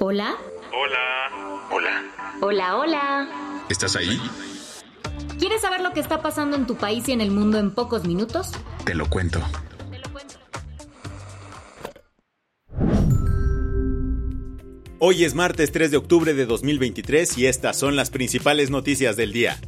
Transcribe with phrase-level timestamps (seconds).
[0.00, 0.36] Hola.
[0.72, 1.66] Hola.
[1.72, 2.04] Hola.
[2.40, 3.64] Hola, hola.
[3.68, 4.20] ¿Estás ahí?
[5.40, 8.04] ¿Quieres saber lo que está pasando en tu país y en el mundo en pocos
[8.04, 8.52] minutos?
[8.84, 9.40] Te lo cuento.
[15.00, 19.32] Hoy es martes 3 de octubre de 2023 y estas son las principales noticias del
[19.32, 19.58] día.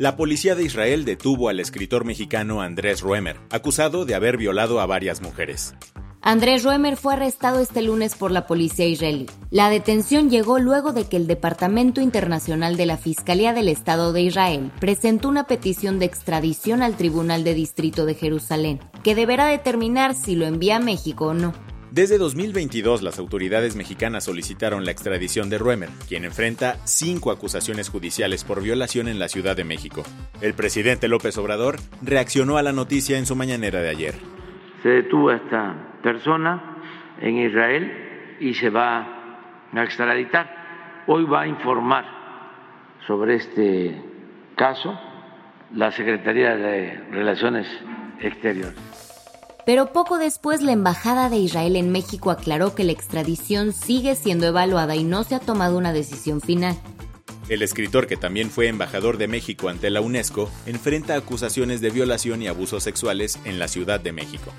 [0.00, 4.86] La policía de Israel detuvo al escritor mexicano Andrés Roemer, acusado de haber violado a
[4.86, 5.74] varias mujeres.
[6.22, 9.26] Andrés Roemer fue arrestado este lunes por la policía israelí.
[9.50, 14.22] La detención llegó luego de que el Departamento Internacional de la Fiscalía del Estado de
[14.22, 20.14] Israel presentó una petición de extradición al Tribunal de Distrito de Jerusalén, que deberá determinar
[20.14, 21.52] si lo envía a México o no.
[21.92, 28.44] Desde 2022, las autoridades mexicanas solicitaron la extradición de Roemer, quien enfrenta cinco acusaciones judiciales
[28.44, 30.04] por violación en la Ciudad de México.
[30.40, 34.14] El presidente López Obrador reaccionó a la noticia en su mañanera de ayer.
[34.84, 36.76] Se detuvo a esta persona
[37.20, 41.02] en Israel y se va a extraditar.
[41.08, 42.04] Hoy va a informar
[43.04, 44.00] sobre este
[44.54, 44.96] caso
[45.74, 47.66] la Secretaría de Relaciones
[48.20, 49.09] Exteriores.
[49.66, 54.46] Pero poco después la Embajada de Israel en México aclaró que la extradición sigue siendo
[54.46, 56.76] evaluada y no se ha tomado una decisión final.
[57.48, 62.42] El escritor, que también fue embajador de México ante la UNESCO, enfrenta acusaciones de violación
[62.42, 64.52] y abusos sexuales en la Ciudad de México.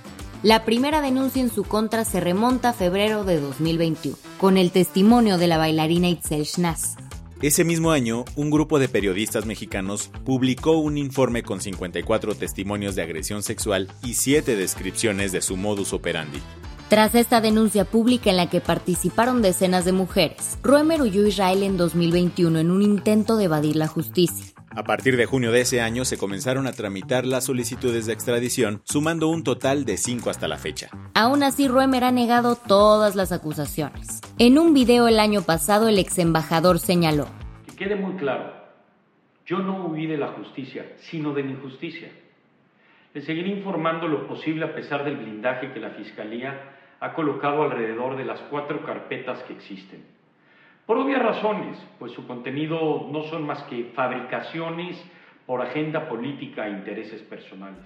[0.44, 5.38] La primera denuncia en su contra se remonta a febrero de 2021, con el testimonio
[5.38, 6.97] de la bailarina Itzel Schnaz.
[7.41, 13.02] Ese mismo año, un grupo de periodistas mexicanos publicó un informe con 54 testimonios de
[13.02, 16.40] agresión sexual y 7 descripciones de su modus operandi.
[16.88, 21.63] Tras esta denuncia pública en la que participaron decenas de mujeres, Roemer huyó a Israel
[21.63, 24.46] en 2021 en un intento de evadir la justicia.
[24.74, 28.82] A partir de junio de ese año se comenzaron a tramitar las solicitudes de extradición,
[28.86, 30.90] sumando un total de cinco hasta la fecha.
[31.14, 34.22] Aún así, Roemer ha negado todas las acusaciones.
[34.40, 37.28] En un video el año pasado, el ex embajador señaló:
[37.66, 38.54] Que quede muy claro,
[39.46, 42.09] yo no huí de la justicia, sino de la injusticia.
[43.14, 48.16] Le seguiré informando lo posible a pesar del blindaje que la Fiscalía ha colocado alrededor
[48.16, 50.21] de las cuatro carpetas que existen.
[50.91, 54.97] Por obvias razones, pues su contenido no son más que fabricaciones
[55.46, 57.79] por agenda política e intereses personales.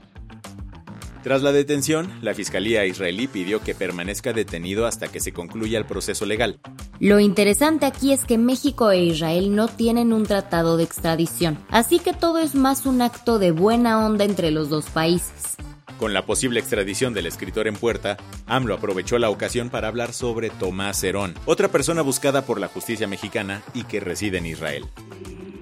[1.21, 5.85] Tras la detención, la Fiscalía israelí pidió que permanezca detenido hasta que se concluya el
[5.85, 6.57] proceso legal.
[6.99, 11.99] Lo interesante aquí es que México e Israel no tienen un tratado de extradición, así
[11.99, 15.57] que todo es más un acto de buena onda entre los dos países.
[15.97, 18.17] Con la posible extradición del escritor en puerta,
[18.47, 23.07] AMLO aprovechó la ocasión para hablar sobre Tomás Herón, otra persona buscada por la justicia
[23.07, 24.83] mexicana y que reside en Israel.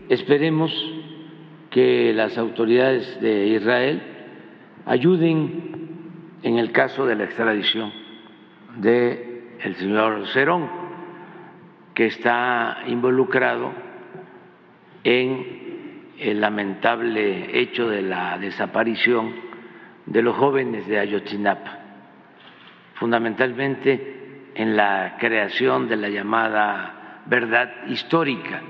[0.10, 0.72] Esperemos
[1.70, 4.02] que las autoridades de Israel
[4.86, 7.94] ayuden en el caso de la extradición
[8.78, 10.68] de señor Cerón,
[11.94, 13.72] que está involucrado
[15.04, 19.53] en el lamentable hecho de la desaparición
[20.06, 21.80] de los jóvenes de Ayotzinapa,
[22.96, 28.62] fundamentalmente en la creación de la llamada verdad histórica.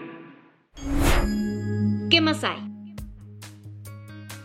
[2.10, 2.60] ¿Qué más hay?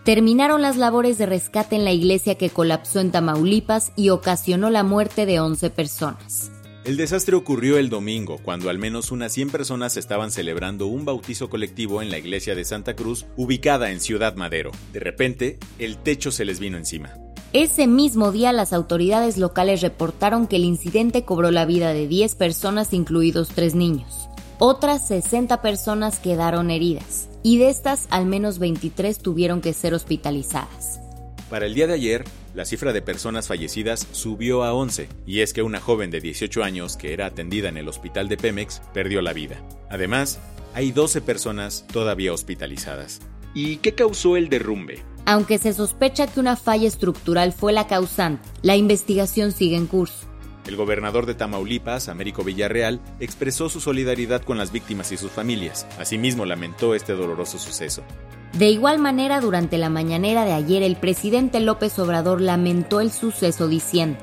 [0.04, 4.82] Terminaron las labores de rescate en la iglesia que colapsó en Tamaulipas y ocasionó la
[4.82, 6.58] muerte de 11 personas.
[6.88, 11.50] El desastre ocurrió el domingo, cuando al menos unas 100 personas estaban celebrando un bautizo
[11.50, 14.71] colectivo en la iglesia de Santa Cruz, ubicada en Ciudad Madero.
[14.95, 17.13] De repente, el techo se les vino encima.
[17.53, 22.36] Ese mismo día las autoridades locales reportaron que el incidente cobró la vida de 10
[22.36, 24.30] personas, incluidos 3 niños.
[24.59, 31.01] Otras 60 personas quedaron heridas, y de estas al menos 23 tuvieron que ser hospitalizadas.
[31.51, 32.24] Para el día de ayer,
[32.59, 36.65] la cifra de personas fallecidas subió a 11, y es que una joven de 18
[36.65, 39.63] años que era atendida en el hospital de Pemex perdió la vida.
[39.89, 40.41] Además,
[40.75, 43.21] hay 12 personas todavía hospitalizadas.
[43.55, 45.05] ¿Y qué causó el derrumbe?
[45.25, 50.27] Aunque se sospecha que una falla estructural fue la causante, la investigación sigue en curso.
[50.66, 55.87] El gobernador de Tamaulipas, Américo Villarreal, expresó su solidaridad con las víctimas y sus familias.
[56.01, 58.03] Asimismo, lamentó este doloroso suceso.
[58.56, 63.68] De igual manera, durante la mañanera de ayer, el presidente López Obrador lamentó el suceso
[63.68, 64.18] diciendo,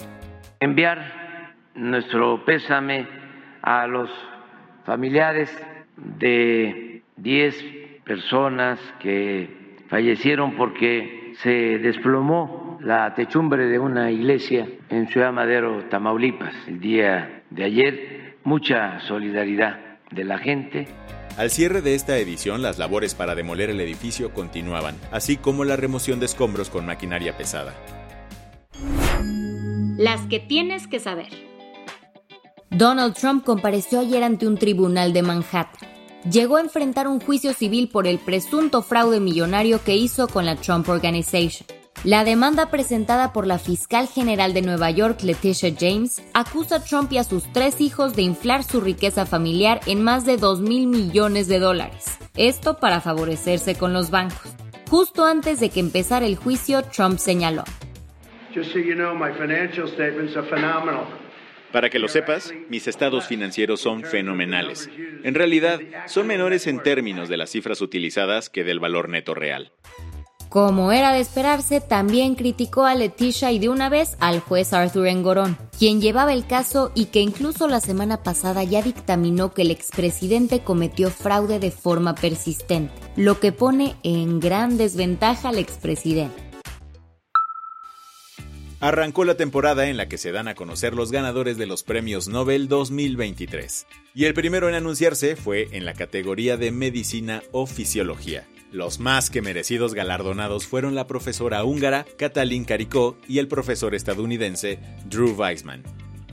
[0.60, 3.08] enviar nuestro pésame
[3.62, 4.10] a los
[4.86, 5.50] familiares
[5.98, 7.56] de 10
[8.04, 16.54] personas que fallecieron porque se desplomó la techumbre de una iglesia en Ciudad Madero, Tamaulipas,
[16.68, 18.36] el día de ayer.
[18.44, 19.80] Mucha solidaridad
[20.12, 20.88] de la gente.
[21.38, 25.76] Al cierre de esta edición, las labores para demoler el edificio continuaban, así como la
[25.76, 27.74] remoción de escombros con maquinaria pesada.
[29.98, 31.28] Las que tienes que saber.
[32.70, 35.90] Donald Trump compareció ayer ante un tribunal de Manhattan.
[36.32, 40.56] Llegó a enfrentar un juicio civil por el presunto fraude millonario que hizo con la
[40.56, 41.68] Trump Organization.
[42.06, 47.12] La demanda presentada por la fiscal general de Nueva York, Leticia James, acusa a Trump
[47.12, 50.86] y a sus tres hijos de inflar su riqueza familiar en más de 2 mil
[50.86, 52.20] millones de dólares.
[52.38, 54.54] Esto para favorecerse con los bancos.
[54.88, 57.64] Justo antes de que empezara el juicio, Trump señaló.
[61.72, 64.92] Para que lo sepas, mis estados financieros son fenomenales.
[65.24, 69.72] En realidad, son menores en términos de las cifras utilizadas que del valor neto real.
[70.56, 75.08] Como era de esperarse, también criticó a Leticia y de una vez al juez Arthur
[75.08, 79.72] Engorón, quien llevaba el caso y que incluso la semana pasada ya dictaminó que el
[79.72, 86.42] expresidente cometió fraude de forma persistente, lo que pone en gran desventaja al expresidente.
[88.80, 92.30] Arrancó la temporada en la que se dan a conocer los ganadores de los premios
[92.30, 93.88] Nobel 2023.
[94.14, 98.48] Y el primero en anunciarse fue en la categoría de Medicina o Fisiología.
[98.76, 104.80] Los más que merecidos galardonados fueron la profesora húngara Katalin Karikó y el profesor estadounidense
[105.06, 105.82] Drew Weissman.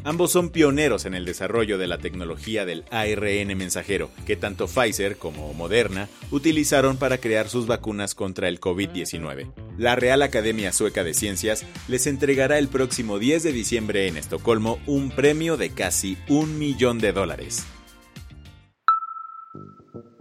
[0.03, 5.19] Ambos son pioneros en el desarrollo de la tecnología del ARN mensajero, que tanto Pfizer
[5.19, 9.53] como Moderna utilizaron para crear sus vacunas contra el COVID-19.
[9.79, 14.81] La Real Academia Sueca de Ciencias les entregará el próximo 10 de diciembre en Estocolmo
[14.87, 17.65] un premio de casi un millón de dólares.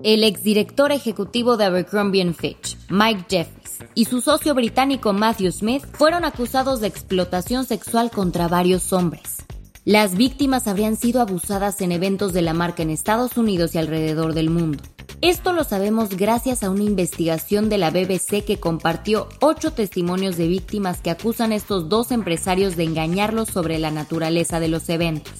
[0.03, 6.25] El exdirector ejecutivo de Abercrombie Fitch, Mike Jeffries, y su socio británico Matthew Smith fueron
[6.25, 9.45] acusados de explotación sexual contra varios hombres.
[9.85, 14.33] Las víctimas habrían sido abusadas en eventos de la marca en Estados Unidos y alrededor
[14.33, 14.81] del mundo.
[15.21, 20.47] Esto lo sabemos gracias a una investigación de la BBC que compartió ocho testimonios de
[20.47, 25.33] víctimas que acusan a estos dos empresarios de engañarlos sobre la naturaleza de los eventos.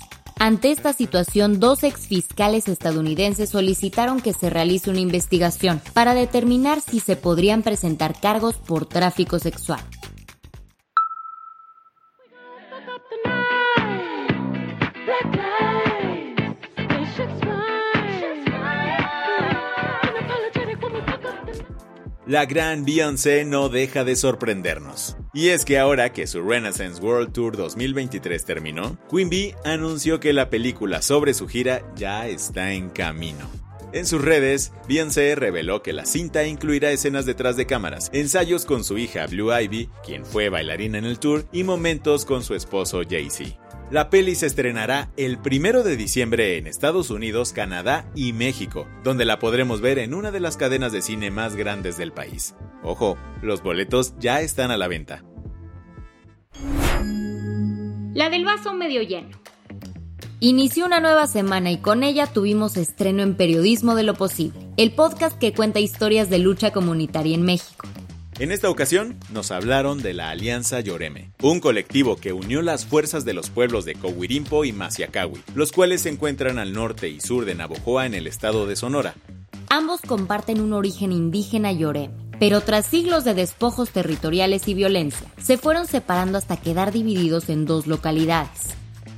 [0.43, 6.99] Ante esta situación, dos exfiscales estadounidenses solicitaron que se realice una investigación para determinar si
[6.99, 9.81] se podrían presentar cargos por tráfico sexual.
[22.25, 25.17] la gran Beyoncé no deja de sorprendernos.
[25.33, 30.33] Y es que ahora que su Renaissance World Tour 2023 terminó, Queen Bee anunció que
[30.33, 33.49] la película sobre su gira ya está en camino.
[33.93, 38.83] En sus redes, Beyoncé reveló que la cinta incluirá escenas detrás de cámaras, ensayos con
[38.83, 43.01] su hija Blue Ivy, quien fue bailarina en el tour, y momentos con su esposo
[43.09, 43.57] Jay-Z.
[43.89, 49.25] La peli se estrenará el 1 de diciembre en Estados Unidos, Canadá y México, donde
[49.25, 52.55] la podremos ver en una de las cadenas de cine más grandes del país.
[52.83, 55.23] Ojo, los boletos ya están a la venta.
[58.13, 59.39] La del vaso medio lleno.
[60.39, 64.91] Inició una nueva semana y con ella tuvimos estreno en Periodismo de lo Posible, el
[64.91, 67.87] podcast que cuenta historias de lucha comunitaria en México.
[68.39, 73.23] En esta ocasión nos hablaron de la Alianza Lloreme, un colectivo que unió las fuerzas
[73.23, 77.45] de los pueblos de Cohuirimpo y Maciacahui, los cuales se encuentran al norte y sur
[77.45, 79.13] de Navojoa en el estado de Sonora.
[79.69, 85.59] Ambos comparten un origen indígena Lloreme, pero tras siglos de despojos territoriales y violencia, se
[85.59, 88.71] fueron separando hasta quedar divididos en dos localidades.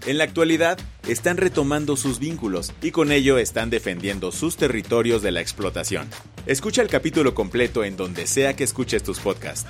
[0.06, 0.78] En la actualidad,
[1.08, 6.10] están retomando sus vínculos y con ello están defendiendo sus territorios de la explotación.
[6.48, 9.70] Escucha el capítulo completo en donde sea que escuches tus podcasts.